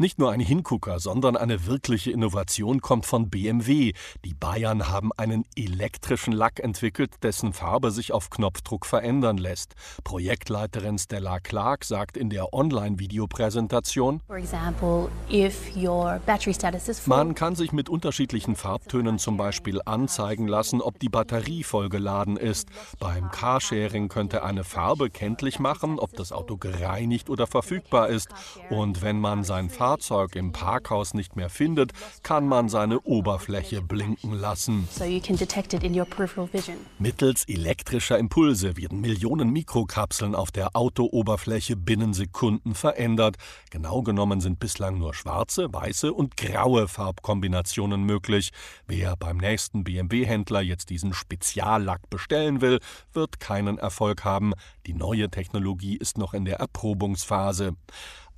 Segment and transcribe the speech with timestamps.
[0.00, 3.92] Nicht nur ein Hingucker, sondern eine wirkliche Innovation kommt von BMW.
[4.24, 9.74] Die Bayern haben einen elektrischen Lack entwickelt, dessen Farbe sich auf Knopfdruck verändern lässt.
[10.02, 14.22] Projektleiterin Stella Clark sagt in der Online-Videopräsentation:
[17.04, 22.70] Man kann sich mit unterschiedlichen Farbtönen zum Beispiel anzeigen lassen, ob die Batterie vollgeladen ist.
[23.00, 28.30] Beim Carsharing könnte eine Farbe kenntlich machen, ob das Auto gereinigt oder verfügbar ist.
[28.70, 31.90] Und wenn man sein Fahrzeug Fahrzeug im Parkhaus nicht mehr findet,
[32.22, 34.88] kann man seine Oberfläche blinken lassen.
[37.00, 43.34] Mittels elektrischer Impulse werden Millionen Mikrokapseln auf der Autooberfläche binnen Sekunden verändert.
[43.70, 48.50] Genau genommen sind bislang nur schwarze, weiße und graue Farbkombinationen möglich.
[48.86, 52.78] Wer beim nächsten BMW-Händler jetzt diesen Speziallack bestellen will,
[53.12, 54.52] wird keinen Erfolg haben.
[54.86, 57.74] Die neue Technologie ist noch in der Erprobungsphase.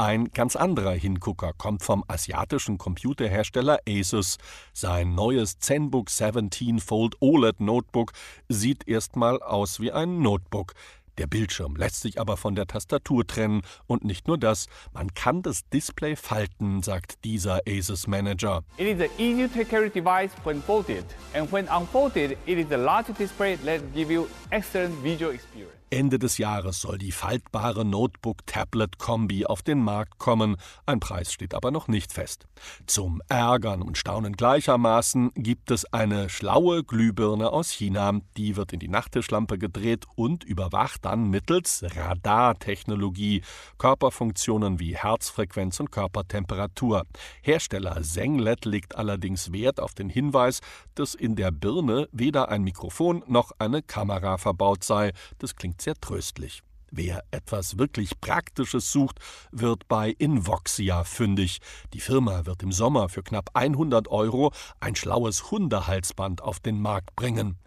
[0.00, 4.38] Ein ganz anderer Hingucker kommt vom asiatischen Computerhersteller Asus.
[4.72, 8.12] Sein neues ZenBook 17 Fold OLED Notebook
[8.48, 10.72] sieht erstmal aus wie ein Notebook.
[11.20, 15.42] Der Bildschirm lässt sich aber von der Tastatur trennen und nicht nur das, man kann
[15.42, 18.64] das Display falten, sagt dieser Asus Manager.
[18.78, 21.04] It is an easy to carry device when folded
[21.34, 25.80] and when unfolded it is a large display that give you excellent visual experience.
[25.92, 30.56] Ende des Jahres soll die faltbare Notebook-Tablet-Kombi auf den Markt kommen.
[30.86, 32.46] Ein Preis steht aber noch nicht fest.
[32.86, 38.20] Zum Ärgern und Staunen gleichermaßen gibt es eine schlaue Glühbirne aus China.
[38.36, 43.42] Die wird in die Nachttischlampe gedreht und überwacht dann mittels Radartechnologie
[43.78, 47.04] Körperfunktionen wie Herzfrequenz und Körpertemperatur.
[47.42, 50.60] Hersteller Senglet legt allerdings Wert auf den Hinweis,
[50.94, 55.12] dass in der Birne weder ein Mikrofon noch eine Kamera verbaut sei.
[55.38, 56.62] Das klingt sehr tröstlich.
[56.92, 59.18] Wer etwas wirklich Praktisches sucht,
[59.50, 61.58] wird bei Invoxia fündig.
[61.92, 67.16] Die Firma wird im Sommer für knapp 100 Euro ein schlaues Hundehalsband auf den Markt
[67.16, 67.58] bringen.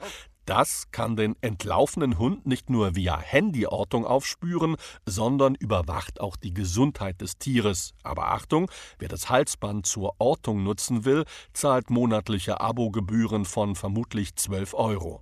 [0.46, 7.22] Das kann den entlaufenen Hund nicht nur via Handyortung aufspüren, sondern überwacht auch die Gesundheit
[7.22, 7.94] des Tieres.
[8.04, 14.74] Aber Achtung, wer das Halsband zur Ortung nutzen will, zahlt monatliche Abogebühren von vermutlich 12
[14.74, 15.22] Euro.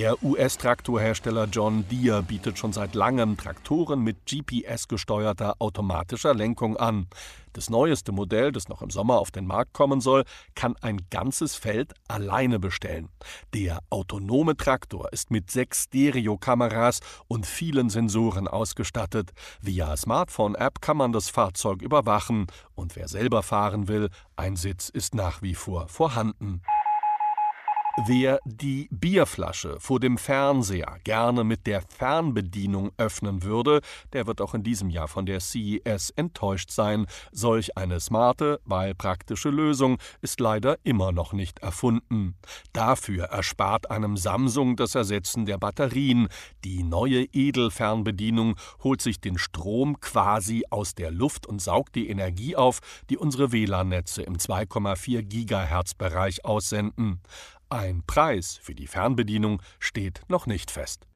[0.00, 7.06] Der US-Traktorhersteller John Deere bietet schon seit langem Traktoren mit GPS-gesteuerter automatischer Lenkung an.
[7.52, 10.24] Das neueste Modell, das noch im Sommer auf den Markt kommen soll,
[10.54, 13.10] kann ein ganzes Feld alleine bestellen.
[13.52, 19.32] Der autonome Traktor ist mit sechs Stereokameras und vielen Sensoren ausgestattet.
[19.60, 25.14] Via Smartphone-App kann man das Fahrzeug überwachen und wer selber fahren will, ein Sitz ist
[25.14, 26.62] nach wie vor vorhanden.
[27.96, 33.80] Wer die Bierflasche vor dem Fernseher gerne mit der Fernbedienung öffnen würde,
[34.12, 37.06] der wird auch in diesem Jahr von der CES enttäuscht sein.
[37.32, 42.36] Solch eine smarte, weil praktische Lösung ist leider immer noch nicht erfunden.
[42.72, 46.28] Dafür erspart einem Samsung das Ersetzen der Batterien.
[46.62, 52.54] Die neue Edelfernbedienung holt sich den Strom quasi aus der Luft und saugt die Energie
[52.54, 52.78] auf,
[53.10, 57.20] die unsere WLAN-Netze im 2,4 Gigahertz-Bereich aussenden.
[57.72, 61.06] Ein Preis für die Fernbedienung steht noch nicht fest.